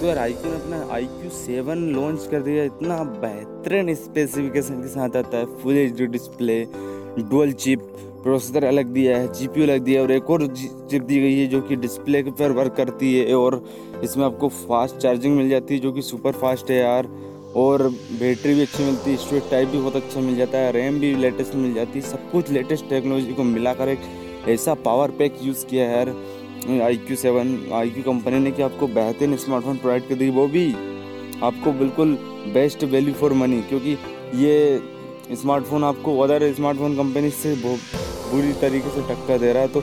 [0.00, 4.88] तो यार आई ने अपना आई क्यू सेवन लॉन्च कर दिया। इतना बेहतरीन स्पेसिफिकेशन के
[4.88, 6.64] साथ आता है। Full H display
[7.20, 7.82] dual chip
[8.22, 11.46] processor अलग दिया है जी अलग दिया है और एक और चिप दी गई है
[11.46, 13.62] जो कि डिस्प्ले के पर वर्क करती है और
[14.04, 17.08] इसमें आपको फास्ट चार्जिंग मिल जाती है जो कि सुपर फास्ट है यार।
[17.56, 17.82] और
[18.20, 21.14] बैटरी भी अच्छी मिलती है स्टोरेज टाइप भी बहुत अच्छा मिल जाता है रैम भी
[21.16, 25.64] लेटेस्ट मिल जाती है। सब कुछ लेटेस्ट टेक्नोलॉजी को मिलाकर एक ऐसा पावर पैक यूज़
[25.66, 26.08] किया है यार।
[26.66, 30.46] I Q seven I Q company ने कि आपको बेहतरीन स्मार्टफ़ोन प्रोवाइड कर दी, वो
[30.46, 30.72] भी
[31.42, 32.14] आपको बिल्कुल
[32.54, 33.92] बेस्ट वैल्यू फॉर मनी क्योंकि
[34.44, 34.54] ये
[35.36, 39.82] स्मार्टफ़ोन आपको अदर स्मार्टफ़ोन कंपनी से बुरी तरीके से टक्कर दे रहा है। तो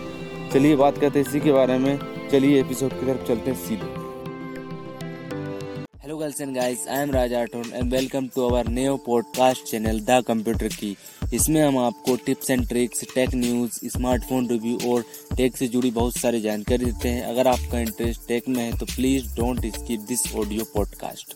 [0.54, 2.00] चलिए बात करते हैं इसी के बारे में।
[2.32, 4.02] चलिए एपिसोड की तरफ़ चलते हैं सीधे।
[6.04, 10.00] Hello girls and guys I am Raja Rathore and welcome to our new podcast channel
[10.00, 10.95] the computer की
[11.34, 15.04] इसमें हम आपको tips and tricks, tech news, smartphone review और
[15.38, 18.86] टेक से जुड़ी बहुत सारी जानकारी देते हैं। अगर आपका इंटरेस्ट टेक में है तो
[18.88, 21.36] please don't skip this audio podcast.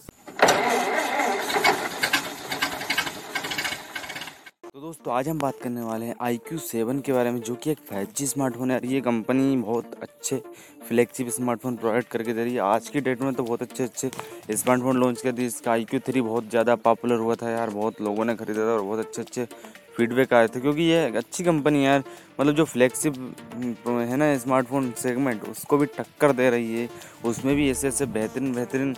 [4.74, 7.56] तो दोस्तों, आज हम बात करने वाले हैं आई क्यू सेवन के बारे में, जो
[7.56, 10.42] कि एक फाइव जी स्मार्टफ़ोन है। ये कंपनी बहुत अच्छे
[10.88, 14.12] फ्लैगशिप स्मार्टफ़ोन प्रोवाइड करके दे रही है। आज की डेट में तो बहुत अच्छे अच्छे
[14.54, 18.02] स्मार्टफ़ोन लॉन्च कर दी इसका आई क्यू थ्री बहुत ज़्यादा पॉपुलर हुआ था यार। बहुत
[18.02, 19.48] लोगों ने खरीदा था और बहुत अच्छे अच्छे
[19.98, 22.04] फीडबैक आए थे, क्योंकि ये अच्छी कंपनी है यार।
[22.40, 23.16] मतलब जो फ्लैगशिप
[23.88, 26.90] है ना, स्मार्टफ़ोन सेगमेंट, उसको भी टक्कर दे रही है।
[27.26, 28.96] उसमें भी ऐसे ऐसे बेहतरीन बेहतरीन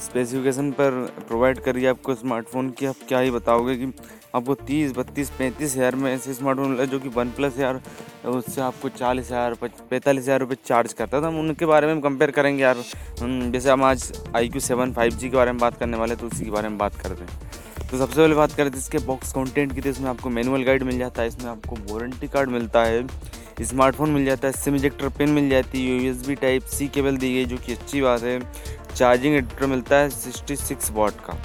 [0.00, 0.90] स्पेसिफिकेशन पर
[1.28, 3.92] प्रोवाइड कर रही है आपको स्मार्टफ़ोन की। आप क्या ही बताओगे कि
[4.34, 7.80] आपको तीस, बत्तीस, पैंतीस हज़ार में ऐसे स्मार्टफ़ोन मिला, जो कि वन प्लस यार,
[8.26, 12.00] उससे आपको चालीस हज़ार पैंतालीस हज़ार रुपये चार्ज करता था। हम उनके बारे में हम
[12.00, 12.84] कंपेयर करेंगे यार।
[13.20, 16.26] जैसे हम आज I Q seven five G के बारे में बात करने वाले तो
[16.26, 17.61] उसी के बारे में बात करते हैं।
[17.92, 20.82] तो सबसे पहले बात करें तो इसके बॉक्स कंटेंट की तो इसमें आपको मैनुअल गाइड
[20.82, 23.06] मिल जाता है, इसमें आपको वारंटी कार्ड मिलता है
[23.62, 27.32] स्मार्टफ़ोन मिल जाता है सिम इजेक्टर पिन मिल जाती है यूएसबी टाइप सी केबल दी
[27.34, 28.38] गई, जो कि अच्छी बात है।
[28.94, 31.36] चार्जिंग एडिटर मिलता है सिक्सटी सिक्स वॉट का।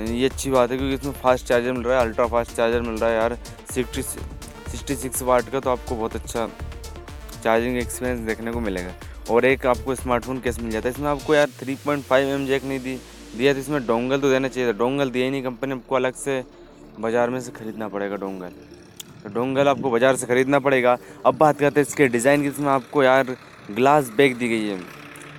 [0.00, 3.00] ये अच्छी बात है क्योंकि इसमें फास्ट चार्जर मिल रहा है अल्ट्रा फास्ट चार्जर मिल
[3.00, 3.38] रहा है यार
[3.72, 6.48] सिक्सटी सिक्सटी सिक्स वाट का तो आपको बहुत अच्छा
[7.42, 8.92] चार्जिंग एक्सपीरियंस देखने को मिलेगा।
[9.30, 12.46] और एक आपको स्मार्टफ़ोन केस मिल जाता है, इसमें आपको यार three point five M
[12.46, 12.98] jack नहीं दी
[13.36, 16.14] दिया तो इसमें डोंगल तो देना चाहिए था। डोंगल दिया ही नहीं कंपनी आपको अलग
[16.16, 16.42] से
[17.00, 18.50] बाज़ार में से ख़रीदना पड़ेगा डोंगल।
[19.22, 22.68] तो डोंगल आपको बाज़ार से ख़रीदना पड़ेगा। अब बात करते हैं इसके डिज़ाइन की, इसमें
[22.70, 23.36] आपको यार
[23.70, 24.78] ग्लास बैग दी गई है।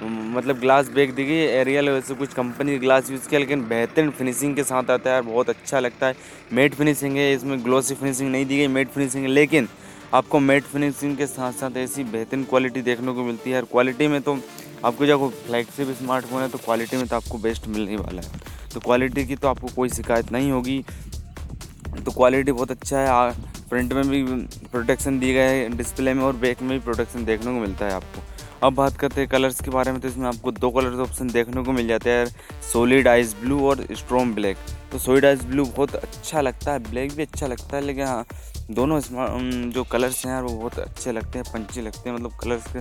[0.03, 4.09] मतलब ग्लास बैग दी गई है एरियल वैसे कुछ कंपनी ग्लास यूज़ किया, लेकिन बेहतरीन
[4.11, 6.15] फिनिशिंग के साथ आता है यार, बहुत अच्छा लगता है।
[6.53, 9.67] मेट फिनिशिंग है, इसमें ग्लोसी फिनिशिंग नहीं दी गई मेट फिनिशिंग है, लेकिन
[10.13, 14.07] आपको मेट फिनिशिंग के साथ साथ ऐसी बेहतरीन क्वालिटी देखने को मिलती है। और क्वालिटी
[14.07, 14.37] में तो
[14.85, 18.39] आपको जब फ्लैगशिप स्मार्टफ़ोन है तो क्वालिटी में तो आपको बेस्ट मिलने वाला है।
[18.73, 20.83] तो क्वालिटी की तो आपको कोई शिकायत नहीं होगी।
[22.05, 23.31] तो क्वालिटी बहुत अच्छा है।
[23.69, 24.23] फ्रंट में भी
[24.71, 27.93] प्रोटेक्शन दिए गए हैं डिस्प्ले में और बैक में भी प्रोटेक्शन देखने को मिलता है
[27.93, 28.21] आपको।
[28.63, 31.63] अब बात करते हैं कलर्स के बारे में तो इसमें आपको दो कलर ऑप्शन देखने
[31.63, 32.25] को मिल जाते हैं
[32.71, 34.57] सोलिड आइस ब्लू और स्ट्रॉन्ग ब्लैक
[34.91, 38.25] तो सोलिड आइस ब्लू बहुत अच्छा लगता है ब्लैक भी अच्छा लगता है, लेकिन हाँ
[38.71, 38.99] दोनों
[39.71, 42.79] जो कलर्स हैं वो बहुत अच्छे लगते हैं पंची लगते हैं मतलब कलर्स के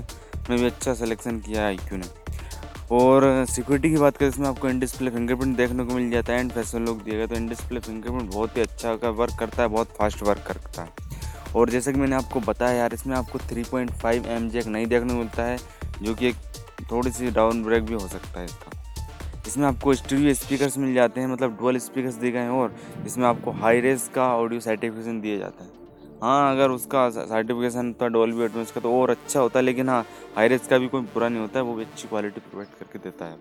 [0.50, 2.08] में भी अच्छा सिलेक्शन किया है आई ने.
[2.93, 6.41] और सिक्योरिटी की बात करें, इसमें आपको इन डिस्प्ले फिंगरप्रिंट देखने को मिल जाता है
[6.41, 9.62] एंड फ़ैशन लुक दिया गया तो इन डिस्प्ले फिंगरप्रिंट बहुत ही अच्छा का वर्क करता
[9.62, 11.06] है, बहुत फास्ट वर्क करता है.
[11.56, 15.12] और जैसे कि मैंने आपको बताया यार, इसमें आपको 3.5 पॉइंट एम जैक नहीं देखने
[15.12, 15.59] को मिलता है,
[16.03, 16.37] जो कि एक
[16.91, 18.71] थोड़ी सी डाउन ब्रेक भी हो सकता है इसका।
[19.47, 22.75] इसमें आपको स्टूडियो स्पीकर्स मिल जाते हैं मतलब डुअल स्पीकर्स दिए गए हैं और
[23.06, 25.71] इसमें आपको हाई रेस का ऑडियो सर्टिफिकेशन दिया जाता है।
[26.22, 30.05] हाँ अगर उसका सर्टिफिकेशन था डोल बी का तो और अच्छा होता है लेकिन हाँ
[30.37, 32.99] हाई रेस का भी कोई बुरा नहीं होता है वो भी अच्छी क्वालिटी प्रोवाइड करके
[32.99, 33.37] देता है।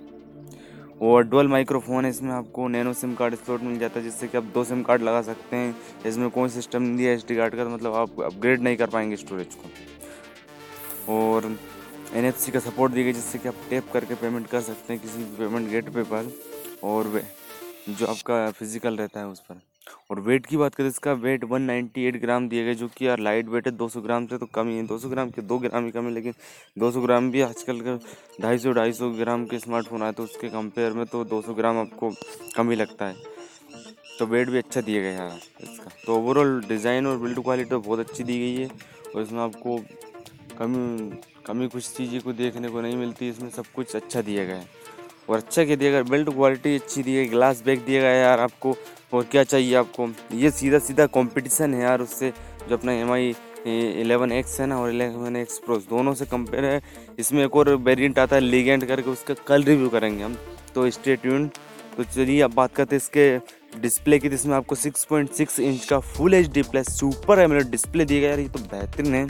[1.01, 4.37] और डुअल माइक्रोफोन है, इसमें आपको नैनो सिम कार्ड स्लॉट मिल जाता है, जिससे कि
[4.37, 5.75] आप दो सिम कार्ड लगा सकते हैं।
[6.05, 8.89] इसमें कोई सिस्टम नहीं दिया एच डी कार्ड का तो मतलब आप अपग्रेड नहीं कर
[8.89, 11.45] पाएँगे स्टोरेज को। और
[12.13, 14.93] एन एफ़ सी का सपोर्ट दी गई जिससे कि आप टेप करके पेमेंट कर सकते
[14.93, 16.31] हैं किसी पेमेंट गेट पे पर,
[16.83, 17.21] और
[17.89, 19.61] जो आपका फ़िज़िकल रहता है उस पर।
[20.11, 23.47] और वेट की बात करें, इसका वेट 198 ग्राम दिया गया, जो कि यार लाइट
[23.49, 25.91] वेट है 200 ग्राम से तो कम ही है। 200 ग्राम के दो ग्राम ही
[25.91, 26.33] कम है, लेकिन
[26.77, 27.97] 200 ग्राम भी आजकल का
[28.41, 31.77] ढाई सौ ढाई सौ ग्राम के स्मार्टफ़ोन आए तो उसके कंपेयर में तो 200 ग्राम
[31.79, 32.11] आपको
[32.55, 33.33] कम ही लगता है।
[34.19, 37.79] तो वेट भी अच्छा दिया गया यार इसका। तो ओवरऑल डिज़ाइन और बिल्ड क्वालिटी तो
[37.79, 38.69] बहुत अच्छी दी गई है,
[39.15, 39.77] और इसमें आपको
[40.57, 44.55] कमी कमी कुछ चीज़ें को देखने को नहीं मिलती, इसमें सब कुछ अच्छा दिया गया
[44.55, 44.83] है।
[45.29, 48.39] और अच्छा क्या दिया गया बिल्ड क्वालिटी अच्छी दी गई ग्लास बैग दिया गया यार
[48.39, 48.75] आपको,
[49.13, 50.09] और क्या चाहिए आपको?
[50.33, 52.33] ये सीधा सीधा कंपटीशन है यार उससे,
[52.69, 53.35] जो अपना एम आई
[53.67, 56.81] एलेवन एक्स है ना, और इलेवन एक्स प्रो दोनों से कंपेयर है।
[57.19, 60.37] इसमें एक और वेरिएंट आता है लीगेंट करके, उसका कल रिव्यू करेंगे हम।
[60.75, 65.85] तो स्टे तो चलिए, अब बात करते हैं इसके डिस्प्ले की, जिसमें आपको 6.6 इंच
[65.85, 69.27] का full H D plus super AMOLED display दिया गया यार, ये तो बेहतरीन है।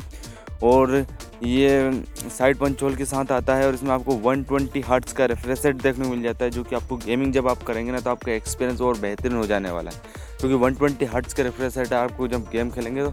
[0.63, 1.05] और
[1.43, 5.25] ये साइड पंच होल के साथ आता है और इसमें आपको 120 ट्वेंटी हर्ट्स का
[5.25, 7.99] रिफ्रेश रेट देखने को मिल जाता है जो कि आपको गेमिंग जब आप करेंगे ना
[7.99, 10.01] तो आपका एक्सपीरियंस और बेहतरीन हो जाने वाला है।
[10.39, 13.11] क्योंकि 120 ट्वेंटी हर्ट्स का रिफ्रेश रेट आपको जब गेम खेलेंगे तो,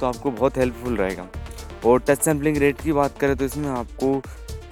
[0.00, 1.26] तो आपको बहुत हेल्पफुल रहेगा।
[1.86, 4.20] और टच सैम्पलिंग रेट की बात करें तो इसमें आपको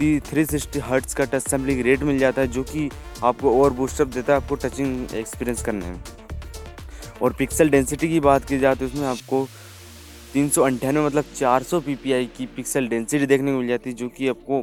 [0.00, 2.88] थ्री सिक्सटी हर्ट्स का टच सैम्पलिंग रेट मिल जाता है जो कि
[3.24, 6.00] आपको और बूस्टअप देता है आपको टचिंग एक्सपीरियंस करने में।
[7.22, 9.46] और पिक्सल डेंसिटी की बात की जाए तो इसमें आपको
[10.32, 13.68] तीन सौ अंठानवे मतलब चार सौ पी पी आई की पिक्सल डेंसिटी देखने को मिल
[13.68, 14.62] जाती है, जो कि आपको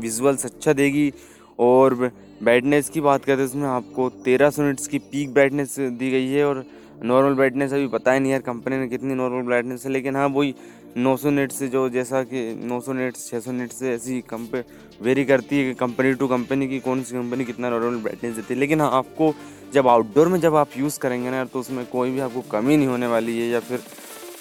[0.00, 1.12] विजुअल्स अच्छा देगी।
[1.58, 1.94] और
[2.42, 6.28] ब्राइटनेस की बात करें तो इसमें आपको तेरह सौ यूनिट्स की पीक ब्राइटनेस दी गई
[6.28, 6.64] है, और
[7.02, 10.28] नॉर्मल ब्राइटनेस अभी पता ही नहीं यार, कंपनी ने कितनी नॉर्मल ब्राइटनेस है, लेकिन हाँ
[10.28, 10.54] वही
[10.96, 14.20] नौ सौ नेट से जो जैसा कि नौ सौ नेट छः सौ नेट से ऐसी
[14.30, 14.62] कंपे,
[15.02, 18.54] वेरी करती है कि कंपनी टू कंपनी की कौन सी कंपनी कितना नॉर्मल ब्राइटनेस देती
[18.54, 19.34] है। लेकिन हाँ आपको
[19.74, 22.86] जब आउटडोर में जब आप यूज़ करेंगे ना तो उसमें कोई भी आपको कमी नहीं
[22.86, 23.80] होने वाली है, या फिर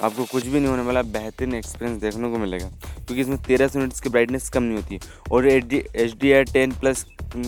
[0.02, 3.80] आपको कुछ भी नहीं होने वाला, बेहतरीन एक्सपीरियंस देखने को मिलेगा। क्योंकि इसमें तेरह सौ
[3.80, 5.02] यूनिट्स की ब्राइटनेस कम नहीं होती। है
[5.32, 7.06] और H D R ten plus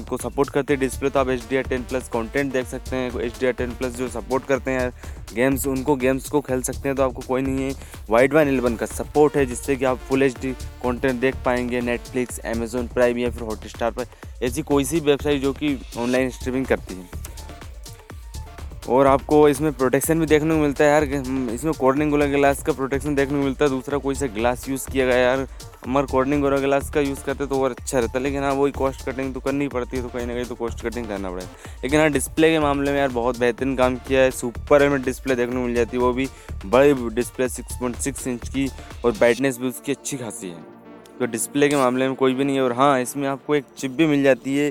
[0.10, 2.96] को सपोर्ट करते हैं डिस्प्ले तो आप H D R ten plus content देख सकते
[2.96, 4.90] हैं। H D R ten plus जो सपोर्ट करते हैं
[5.34, 7.74] गेम्स उनको गेम्स को खेल सकते हैं तो आपको कोई नहीं है।
[8.10, 10.54] वाइड वन इलेवन का सपोर्ट है, जिससे कि आप फुल एच डी
[10.84, 15.54] कॉन्टेंट देख पाएँगे नेटफ्लिक्स अमेजोन प्राइम या फिर हॉटस्टार पर। ऐसी कोई सी वेबसाइट जो
[15.54, 17.24] कि ऑनलाइन स्ट्रीमिंग करती है।
[18.90, 21.04] और आपको इसमें प्रोटेक्शन भी देखने को मिलता है यार
[21.54, 24.88] इसमें कोर्निंग गोला ग्लास का प्रोटेक्शन देखने को मिलता है। दूसरा कोई सा ग्लास यूज़
[24.92, 25.48] किया गया यार।
[25.86, 28.72] हमारे कोर्निंग गोला ग्लास का यूज़ करते तो और अच्छा रहता है। लेकिन हाँ वही
[28.72, 31.50] कॉस्ट कटिंग तो करनी पड़ती है तो कहीं ना कहीं तो कॉस्ट कटिंग करना पड़ेगा।
[31.84, 35.36] लेकिन हाँ डिस्प्ले के मामले में यार बहुत बेहतरीन काम किया है। सुपर एम डिस्प्ले
[35.36, 36.28] देखने को मिल जाती है। वो भी
[36.66, 38.68] बड़ी डिस्प्ले सिक्स इंच की
[39.06, 40.64] और ब्राइटनेस भी उसकी अच्छी खासी है।
[41.20, 43.92] तो डिस्प्ले के मामले में कोई भी नहीं है। और हाँ इसमें आपको एक चिप
[43.92, 44.70] भी मिल जाती है।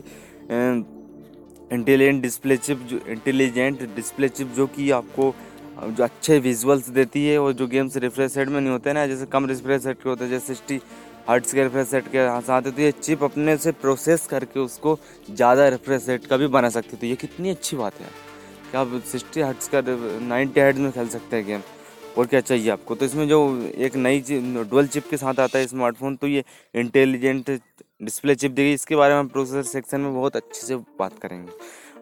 [1.74, 5.34] इंटेलिजेंट डिस्प्ले चिप जो इंटेलिजेंट डिस्प्ले चिप जो कि आपको,
[5.82, 9.26] जो अच्छे विजुअल्स देती है और जो गेम्स रिफ्रेश सेट में नहीं होते ना, जैसे
[9.26, 10.80] कम रिफ्रेश सेट के होते हैं, जैसे सिक्सटी
[11.28, 14.98] हर्ट्स के रिफ्रेश सेट के साथ तो ये चिप अपने से प्रोसेस करके उसको
[15.30, 18.08] ज़्यादा रिफ्रेश सेट का भी बना सकती तो ये कितनी अच्छी बात है।
[18.70, 19.82] कि आप सिक्सटी हर्ट्स का
[20.28, 21.60] नाइन्टी हर्ट्स में खेल सकते हैं गेम
[22.16, 22.94] और क्या चाहिए आपको?
[22.94, 23.38] तो इसमें जो
[23.78, 26.44] एक नई डुअल चिप के साथ आता है स्मार्टफ़ोन तो ये
[26.74, 31.18] इंटेलिजेंट डिस्प्ले चिप देगी इसके बारे में हम प्रोसेसर सेक्शन में बहुत अच्छे से बात
[31.22, 31.52] करेंगे।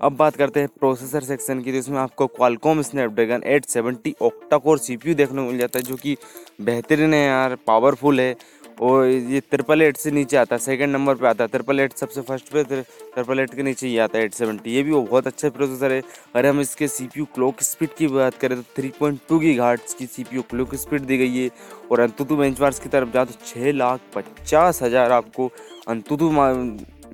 [0.02, 4.78] अब बात करते हैं प्रोसेसर सेक्शन की तो इसमें आपको Qualcomm Snapdragon 870 octa core
[4.78, 6.16] CPU देखने को मिल जाता है, जो कि
[6.60, 8.34] बेहतरीन है यार पावरफुल है।
[8.80, 11.92] और ये ट्रिपल एट से नीचे आता है सेकेंड नंबर पे आता है। ट्रिपल एट
[11.94, 15.02] सबसे फ़र्स्ट पे ट्रिपल एट के नीचे ही आता है एट सेवेंटी ये भी वो
[15.02, 18.56] बहुत अच्छा प्रोसेसर है। अगर हम इसके C P U clock speed की बात करें
[18.56, 21.50] तो थ्री पॉइंट टू की घाट्स की C P U clock speed दी गई है।
[21.90, 25.50] और अंतुतु बेंचमार्क्स की तरफ़ जाए तो छः लाख पचास हज़ार आपको
[25.88, 26.30] अंतुतु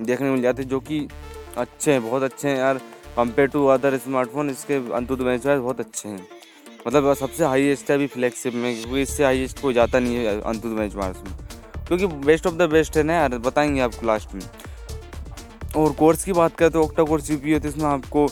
[0.01, 1.07] देखने मिल जाते जो कि
[1.59, 2.81] अच्छे हैं, बहुत अच्छे हैं यार।
[3.17, 6.27] कंपेयर टू अदर स्मार्टफ़ोन इसके अंतुतु बेंचमार्क बहुत अच्छे हैं।
[6.87, 10.75] मतलब सबसे हाईएस्ट है अभी फ्लैगशिप में, क्योंकि इससे हाईएस्ट कोई जाता नहीं है अंतुतु
[10.77, 11.48] बेंचमार्क में।
[11.89, 14.43] क्योंकि बेस्ट ऑफ़ द बेस्ट है ना यार, बताएँगे आपको लास्ट में।
[15.77, 18.27] और कोर्स की बात करें तो ऑक्टा कोर्स यू पी तो इसमें आपको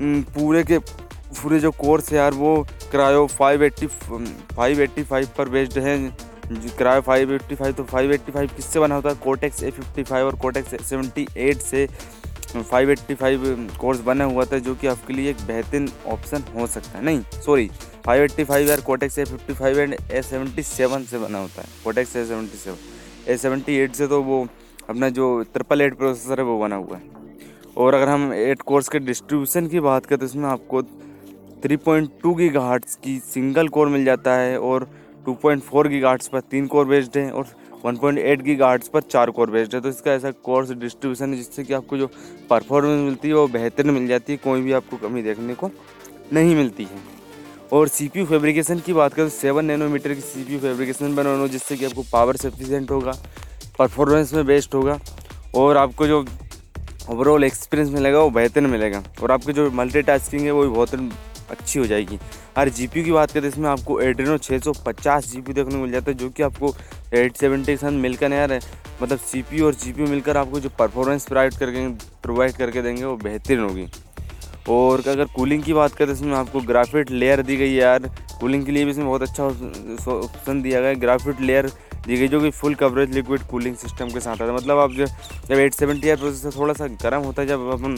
[0.00, 5.48] पूरे के, पूरे जो कोर्स है यार, वो Kryo five eighty five five eighty five
[5.48, 5.96] based है।
[6.78, 9.14] क्रायो फाइव एट्टी फाइव तो फाइव एट्टी फाइव किससे बना होता है?
[9.24, 11.86] कोटेक्स ए फिफ्टी फाइव और कोटेक्स सेवेंटी एट से
[12.48, 16.66] फाइव एट्टी फाइव कोर्स बना हुआ था, जो कि आपके लिए एक बेहतरीन ऑप्शन हो
[16.66, 17.70] सकता है। नहीं सॉरी
[18.06, 21.62] फाइव एट्टी फाइव यार Cortex A fifty five and A seventy seven से बना होता
[21.62, 22.78] है। Cortex A seventy seven
[23.28, 24.46] A seventy eight से तो वो
[24.90, 27.10] अपना जो ट्रिपल एट प्रोसेसर है, वो बना हुआ है।
[27.76, 30.82] और अगर हम एट कोर्स के डिस्ट्रीब्यूशन की बात करें तो इसमें आपको
[31.62, 34.88] थ्री पॉइंट टू की सिंगल कोर मिल जाता है और
[35.26, 37.46] टू पॉइंट फोर की घाट्स पर तीन कोर बेस्ड हैं और
[37.84, 41.30] वन पॉइंट एट की गार्ड्स पर चार कोर बेस्ड है। तो इसका ऐसा कोर्स डिस्ट्रीब्यूशन
[41.30, 42.10] है जिससे कि आपको जो
[42.50, 45.70] परफॉर्मेंस मिलती है, वो बेहतर मिल जाती है, कोई भी आपको कमी देखने को
[46.32, 47.00] नहीं मिलती है।
[47.72, 51.46] और सी पी फेब्रिकेशन की बात करें तो सेवन नैनोमीटर की सी पी फेब्रिकेशन बनाना,
[51.46, 53.12] जिससे कि आपको पावर सफिशेंट होगा
[53.78, 54.98] परफॉर्मेंस में बेस्ट होगा,
[55.54, 56.24] और आपको जो
[57.10, 60.94] ओवरऑल एक्सपीरियंस मिलेगा, वो बेहतर मिलेगा। और आपकी जो मल्टी टास्किंग है, वो भी बहुत
[61.50, 62.18] अच्छी हो जाएगी।
[62.58, 65.90] और जीपीयू की बात करें इसमें आपको एड्रीनो छः सौ पचास जी देखने को मिल
[65.92, 66.74] जाता है, जो कि आपको
[67.14, 68.58] एट सेवेंटी के साथ मिलकर यार
[69.02, 71.88] मतलब सीपीयू और जीपीयू मिलकर आपको जो परफॉर्मेंस प्रोवाइड करके
[72.22, 73.88] प्रोवाइड करके देंगे, वो बेहतरीन होगी।
[74.68, 78.10] और अगर कूलिंग की बात करें तो इसमें आपको ग्राफिट लेयर दी गई है यार।
[78.40, 81.70] कूलिंग के लिए भी इसमें बहुत अच्छा ऑप्शन दिया गया है। ग्राफिट लेयर
[82.06, 84.90] दी गई, जो कि full coverage liquid cooling system के साथ आता है। मतलब आप
[84.92, 87.96] जो जब एट सेवेंटी आर प्रोसेसर थोड़ा सा गर्म होता है। जब अपन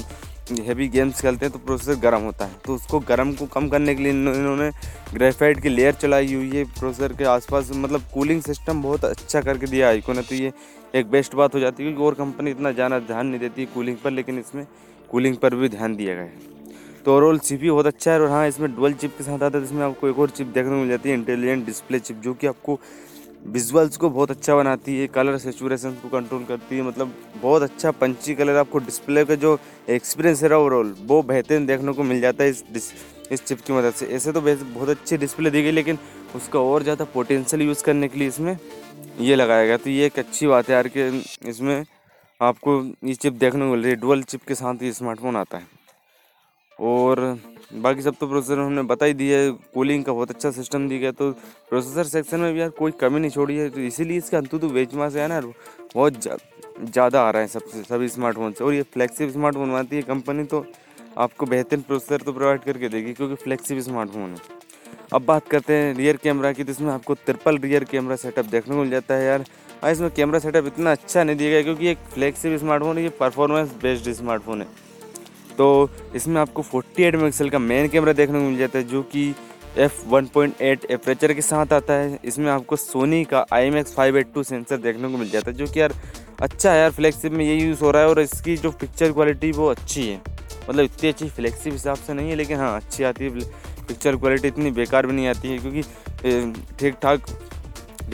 [0.62, 3.94] हैवी गेम्स खेलते हैं तो प्रोसेसर गर्म होता है। तो उसको गर्म को कम करने
[3.94, 4.70] के लिए इन्होंने
[5.14, 9.66] ग्रेफाइट की लेयर चलाई हुई है प्रोसेसर के आसपास। मतलब कूलिंग सिस्टम बहुत अच्छा करके
[9.66, 10.52] दिया है ने। तो ये
[10.94, 13.96] एक बेस्ट बात हो जाती है, क्योंकि और कंपनी इतना ज़्यादा ध्यान नहीं देती कूलिंग
[13.96, 14.66] पर, लेकिन इसमें
[15.14, 16.52] कूलिंग पर भी ध्यान दिया गया है।
[17.04, 19.64] तो ओवरऑल सी बहुत अच्छा है और हाँ इसमें डुअल चिप के साथ आता है
[19.64, 22.46] इसमें आपको एक और चिप देखने को मिल जाती है इंटेलिजेंट डिस्प्ले चिप जो कि
[22.46, 22.78] आपको
[23.46, 27.90] विजुअल्स को बहुत अच्छा बनाती है कलर सेचुरेशन को कंट्रोल करती है मतलब बहुत अच्छा
[27.92, 29.58] पंची कलर आपको डिस्प्ले का जो
[29.90, 32.92] एक्सपीरियंस है ओवरऑल वो बेहतरीन देखने को मिल जाता है इस
[33.32, 35.98] इस चिप की मदद से। ऐसे तो बहुत अच्छी डिस्प्ले दी गई, लेकिन
[36.36, 38.56] उसका और ज़्यादा पोटेंशियल यूज़ करने के लिए इसमें
[39.20, 41.84] ये लगाया गया। तो ये एक अच्छी बात है यार कि इसमें
[42.40, 45.58] आपको ये चिप देखने को मिल रही है। डुअल चिप के साथ ये स्मार्टफ़ोन आता
[45.58, 45.66] है।
[46.78, 47.20] और
[47.74, 51.00] बाकी सब तो प्रोसेसर हमने बता ही दिया है कूलिंग का बहुत अच्छा सिस्टम दिया
[51.00, 51.30] गया तो
[51.70, 54.68] प्रोसेसर सेक्शन में भी यार कोई कमी नहीं छोड़ी है तो इसीलिए इसका अंतु तो
[54.70, 58.82] बेचमा से है ना बहुत ज़्यादा आ रहा है सबसे, सभी स्मार्टफ़ोन से। और ये
[58.84, 60.64] फ्लैक्सिव स्मार्टफ़ोन बनाती है कंपनी तो
[61.18, 64.62] आपको बेहतरीन प्रोसेसर तो प्रोवाइड करके देगी, क्योंकि फ्लैक्सिव स्मार्टफ़ोन है।
[65.12, 68.74] अब बात करते हैं रियर कैमरा की तो इसमें आपको ट्रिपल रियर कैमरा सेटअप देखने
[68.74, 69.44] को मिल जाता है यार।
[69.84, 73.08] हाँ इसमें कैमरा सेटअप इतना अच्छा नहीं दिया गया क्योंकि एक फ्लैक्सिव स्मार्टफ़ोन है, ये
[73.18, 74.66] परफॉर्मेंस बेस्ड स्मार्टफ़ोन है।
[75.58, 79.34] तो इसमें आपको 48 एट का मेन कैमरा देखने को मिल जाता है जो कि
[79.78, 83.76] f one point eight aperture के साथ आता है। इसमें आपको सोनी का I M
[83.76, 85.94] X five eight two sensor देखने को मिल जाता है, जो कि यार
[86.40, 89.52] अच्छा है यार फ्लैक्सिप में ये यूज़ हो रहा है और इसकी जो पिक्चर क्वालिटी
[89.52, 90.20] वो अच्छी है।
[90.68, 93.30] मतलब इतनी अच्छी फ्लैक्सिप हिसाब से नहीं है, लेकिन हाँ अच्छी आती है
[93.88, 97.26] पिक्चर क्वालिटी इतनी बेकार भी नहीं आती है, क्योंकि ठीक ठाक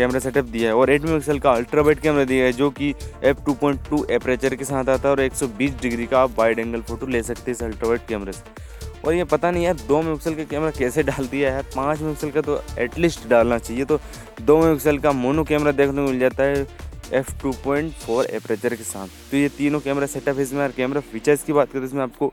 [0.01, 2.95] कैमरा सेटअप दिया है और एट मेगा का अल्ट्रा वाइड कैमरा दिया है, जो कि
[3.25, 6.59] f two point two aperture के साथ आता है और 120 डिग्री का आप वाइड
[6.59, 8.69] एंगल फ़ोटो ले सकते हैं इस अल्ट्रा वाइड कैमरे से।
[9.01, 12.31] और ये पता नहीं यार, दो मेगा का कैमरा कैसे डाल दिया है पाँच मेगा
[12.31, 13.99] का तो एटलीस्ट डालना चाहिए तो
[14.43, 16.67] दो मेगा का मोनो कैमरा देखने को मिल जाता है
[17.13, 20.73] f two point four aperture के साथ। तो ये तीनों कैमरा सेटअप है इसमें, और
[20.73, 22.33] कैमरा फीचर्स की बात करें तो इसमें आपको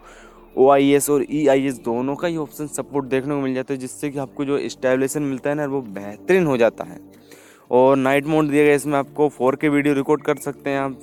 [0.55, 3.53] ओ आई एस और ई आई एस दोनों का ही ऑप्शन सपोर्ट देखने को मिल
[3.55, 6.99] जाता है, जिससे कि आपको जो स्टेबलेशन मिलता है ना वो बेहतरीन हो जाता है।
[7.71, 10.99] और नाइट मोड दिया गया इसमें आपको फोर के वीडियो रिकॉर्ड कर सकते हैं आप।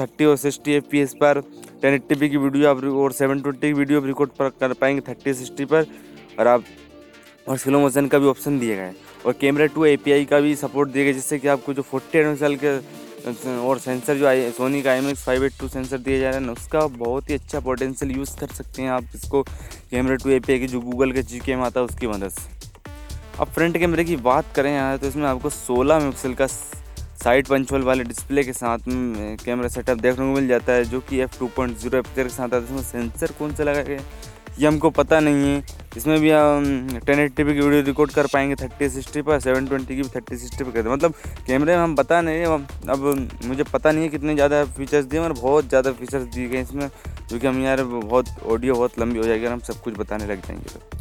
[0.00, 1.40] थर्टी और सिक्सटी एफ़ पी एस पर,
[1.82, 5.00] टेन एट्टी पी की वीडियो आप और सेवन ट्वेंटी की वीडियो रिकॉर्ड पर कर पाएँगे
[5.08, 5.86] थर्टी सिक्सटी पर।
[6.38, 6.64] और आप,
[7.48, 8.94] और स्लो मोशन का भी ऑप्शन दिया गया है।
[9.26, 11.82] और camera two A P I का भी सपोर्ट दिया गया जिससे कि आपको जो
[11.82, 12.78] फोर्टी एट के
[13.50, 16.30] और सेंसर जो आई, सोनी का I M X five eight two sensor दिया जा
[16.30, 19.42] रहा है उसका बहुत ही अच्छा पोटेंशियल यूज़ कर सकते हैं आप इसको।
[19.90, 22.28] Camera two A P I की जो गूगल के जी कैम आता है, उसकी मदद
[22.28, 22.69] से।
[23.40, 27.82] अब फ्रंट कैमरे की बात करें यहाँ तो इसमें आपको 16 मेगापिक्सल का साइड पंचोल
[27.82, 31.38] वाले डिस्प्ले के साथ में कैमरा सेटअप देखने को मिल जाता है, जो कि एफ़
[31.38, 34.00] टू पॉइंट ज़ीरो एपिक्सल के साथ आता है। इसमें सेंसर कौन सा लगा गया
[34.58, 35.64] ये हमको पता नहीं है।
[35.96, 39.96] इसमें भी हम टेन एट की वीडियो रिकॉर्ड कर पाएँगे थर्टी सिक्सटी पर सेवन ट्वेंटी
[39.96, 41.14] की भी थर्टी सिक्सटी पर करते मतलब
[41.46, 45.32] कैमरे में हम पता नहीं अब मुझे पता नहीं है कितने ज़्यादा फीचर्स दिए, मगर
[45.32, 49.46] बहुत ज़्यादा फीचर्स दिए गए इसमें क्योंकि हम यार बहुत ऑडियो बहुत लंबी हो जाएगी
[49.46, 50.99] और हम सब कुछ बताने लग जाएँगे। तो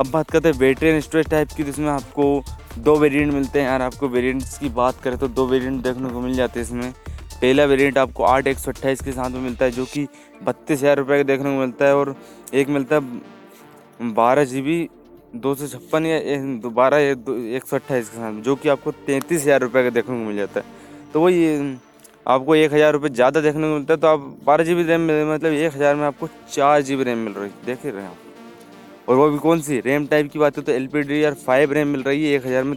[0.00, 2.24] अब बात करते हैं एंड स्टोरेज टाइप की इसमें आपको
[2.78, 6.20] दो वेरिएंट मिलते हैं। यार आपको वेरिएंट्स की बात करें तो दो वेरिएंट देखने को
[6.20, 6.92] मिल जाते हैं इसमें।
[7.32, 10.06] पहला वेरिएंट आपको आठ एक सौ अट्ठाईस के साथ में मिलता है, जो कि
[10.42, 12.14] बत्तीस हज़ार रुपये का देखने को मिलता है, और
[12.54, 14.88] एक मिलता है बारह जी बी,
[15.36, 16.98] दो सौ छप्पन या बारह
[17.56, 20.36] एक सौ अट्ठाईस के साथ जो कि आपको तैंतीस हज़ार रुपये का देखने को मिल
[20.36, 21.76] जाता है। तो वही,
[22.26, 25.06] आपको एक हज़ार रुपये ज़्यादा देखने को मिलता है तो आप बारह जी बी रैम
[25.32, 28.02] मतलब एक हज़ार में आपको चार जी बी रैम मिल रही है। देख ही रहे
[28.02, 28.29] हैं आप।
[29.10, 29.78] और वो भी कौन सी?
[29.80, 32.36] रैम टाइप की बात है तो L P D R five RAM मिल रही है,
[32.36, 32.76] एक हज़ार में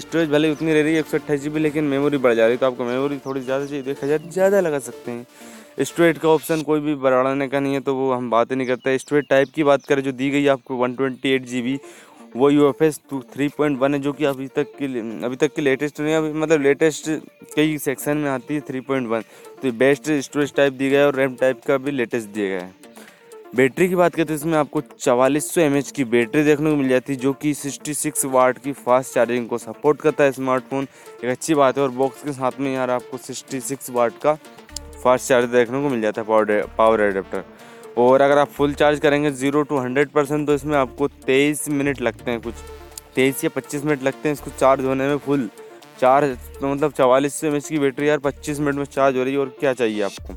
[0.00, 2.44] स्टोरेज भले उतनी रह रही है, एक सौ अट्ठाईस जी बी लेकिन मेमोरी बढ़ जा
[2.44, 6.18] रही है तो आपको मेमोरी थोड़ी ज़्यादा चाहिए एक हज़ार ज़्यादा लगा सकते हैं। स्टोरेज
[6.18, 8.96] का ऑप्शन कोई भी बढ़ाने का नहीं है तो वो हम बात ही नहीं करते।
[8.98, 11.78] स्टोरेज टाइप की बात करें, जो दी गई आपको one twenty eight G B
[12.36, 14.86] वो U F S two three point one है, जो कि अभी तक की
[15.24, 17.10] अभी तक की लेटेस्ट नहीं अभी मतलब लेटेस्ट
[17.54, 19.22] कई सेक्शन में आती है थ्री पॉइंट वन
[19.62, 22.60] तो बेस्ट स्टोरेज टाइप दिया गया है और रैम टाइप का भी लेटेस्ट दिया गया
[22.60, 22.76] है।
[23.56, 25.60] बैटरी की बात करते हैं, इसमें आपको चवालीस सौ
[25.94, 29.58] की बैटरी देखने को मिल जाती है, जो कि 66 वाट की फास्ट चार्जिंग को
[29.58, 30.86] सपोर्ट करता है स्मार्टफ़ोन।
[31.24, 34.34] एक अच्छी बात है, और बॉक्स के साथ में यार आपको 66 वाट का
[35.02, 37.44] फास्ट चार्जर देखने को मिल जाता है, पावर पावर एडेप्टर।
[37.98, 42.00] और अगर आप फुल चार्ज करेंगे ज़ीरो टू हंड्रेड परसेंट तो इसमें आपको तेईस मिनट
[42.00, 42.54] लगते हैं, कुछ
[43.14, 45.48] तेईस या पच्चीस मिनट लगते हैं इसको चार्ज होने में फुल।
[46.00, 49.38] चार्ज तो मतलब चवालीस सौ की बैटरी यार पच्चीस मिनट में चार्ज हो रही है,
[49.40, 50.34] और क्या चाहिए आपको?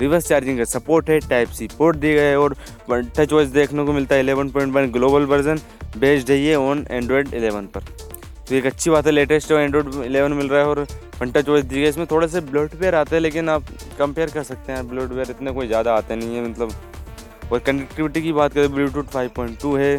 [0.00, 2.56] रिवर्स चार्जिंग का सपोर्ट है, टाइप सी पोर्ट दिए गए और
[2.90, 5.60] टच वॉइस देखने को मिलता है eleven point one global version,
[5.98, 7.84] based है ये ऑन एंड्रॉयड इलेवन पर।
[8.48, 10.80] तो एक अच्छी बात है लेटेस्ट एंड्रॉयड इलेवन मिल रहा है और
[11.20, 13.64] वन टच वॉइस दी गई इसमें थोड़े से ब्लूटवेयर आते हैं, लेकिन आप
[13.98, 16.72] कंपेयर कर सकते हैं ब्लूटवेयर इतने कोई ज़्यादा आते नहीं है मतलब
[17.52, 19.96] और कनेक्टिविटी की बात करें ब्लूटूथ फाइव पॉइंट टू है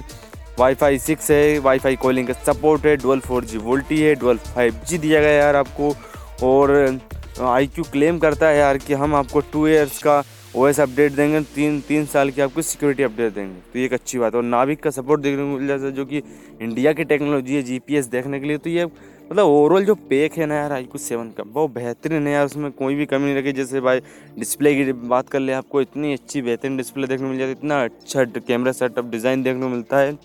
[0.60, 4.80] वाईफाई सिक्स है वाईफाई कॉलिंग का सपोर्ट है डुअल फोर जी वोल्टी है डुअल फाइव
[4.90, 5.96] जी दिया गया यार आपको,
[6.44, 7.00] और
[7.38, 10.24] आई क्यू क्लेम करता है यार कि हम आपको टू ईयर्स का
[10.56, 13.94] ओ एस अपडेट देंगे, तीन तीन साल की आपको सिक्योरिटी अपडेट देंगे। तो ये एक
[13.94, 16.22] अच्छी बात है। और नाविक का सपोर्ट देखने को मिल जाता है, जो कि
[16.62, 20.46] इंडिया की टेक्नोलॉजी है जीपीएस देखने के लिए। तो ये मतलब ओवरऑल जो पैक है
[20.46, 23.36] ना यार आई क्यू सेवन का, बहुत बेहतरीन है यार। उसमें कोई भी कमी नहीं
[23.36, 24.00] रखी। जैसे भाई
[24.39, 27.58] डिस्प्ले की बात कर ले, आपको इतनी अच्छी बेहतरीन डिस्प्ले देखने को मिल जाती है।
[27.58, 30.18] इतना अच्छा कैमरा सेटअप डिज़ाइन देखने को मिलता है।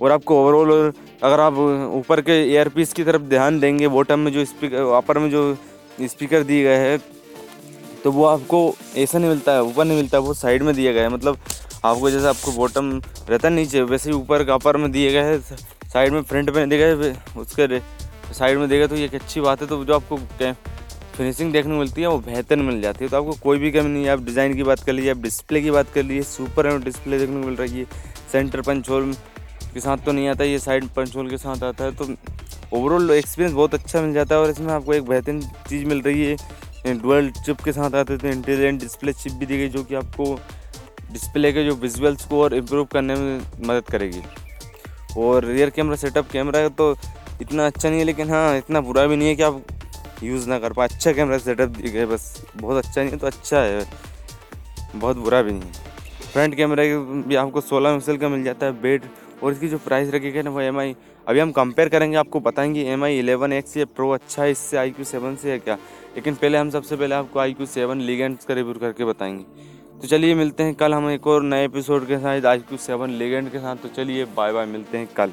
[0.00, 0.92] और आपको ओवरऑल
[1.22, 1.54] अगर आप
[1.94, 5.42] ऊपर के एयर पीस की तरफ़ ध्यान देंगे बॉटम में जो स्पीकर अपर में जो
[6.00, 6.98] स्पीकर दिए गए हैं
[8.04, 11.02] तो वो आपको ऐसा नहीं मिलता है, ऊपर नहीं मिलता वो साइड में दिया गया
[11.02, 11.38] है। मतलब
[11.84, 12.90] आपको जैसे आपको बॉटम
[13.30, 15.40] रहता नीचे वैसे ही ऊपर का अपर में दिए गए हैं
[15.88, 17.78] साइड में फ्रंट में दिए गए उसके
[18.34, 20.16] साइड में देगा तो ये एक अच्छी बात है तो जो आपको
[21.16, 23.88] फिनिशिंग देखने को मिलती है, वो बेहतर मिल जाती है। तो आपको कोई भी कमी
[23.88, 26.78] नहीं है, आप डिज़ाइन की बात कर लीजिए, आप डिस्प्ले की बात कर लीजिए सुपर
[26.80, 27.86] डिस्प्ले देखने को मिल रही है
[28.32, 29.14] सेंटर पंच होल
[29.68, 32.08] के साथ तो नहीं आता, ये साइड पंच होल के साथ आता है तो
[32.72, 36.24] ओवरऑल एक्सपीरियंस बहुत अच्छा मिल जाता है और इसमें आपको एक बेहतरीन चीज़ मिल रही
[36.24, 36.36] है।
[36.94, 40.34] डुअल चिप के साथ आते थे इंटेलिजेंट डिस्प्ले चिप भी दी गई, जो कि आपको
[41.12, 44.22] डिस्प्ले के जो विजुअल्स को और इम्प्रूव करने में मदद करेगी।
[45.18, 46.94] और रियर कैमरा सेटअप कैमरा तो
[47.42, 49.62] इतना अच्छा नहीं है, लेकिन हाँ इतना बुरा भी नहीं है कि आप
[50.22, 53.26] यूज़ ना कर पाए। अच्छा कैमरा सेटअप दिए गए बस बहुत अच्छा नहीं है तो
[53.26, 53.86] अच्छा है।
[54.94, 55.86] बहुत बुरा भी नहीं है।
[56.32, 56.84] फ्रंट कैमरा
[57.28, 59.02] भी आपको सोलह मिसल का मिल जाता है बेड
[59.42, 60.94] और इसकी जो प्राइस रखी गई ना वो MI
[61.26, 64.76] अभी हम कंपेयर करेंगे, आपको बताएँगे एम आई इलेवन एक्स ये प्रो अच्छा है, इससे
[64.76, 65.74] आई क्यू सेवन से है क्या?
[66.16, 69.44] लेकिन पहले हम सबसे पहले आपको आई क्यू सेवन लीगेंड्स का रिव्यू करके बताएँगे।
[70.00, 73.10] तो चलिए मिलते हैं कल, हम एक और नए एपिसोड के साथ आई क्यू सेवन
[73.10, 75.32] लीगेंड के साथ। तो चलिए बाय बाय मिलते हैं कल।